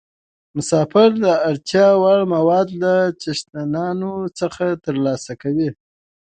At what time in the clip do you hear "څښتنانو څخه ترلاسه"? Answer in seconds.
3.21-5.33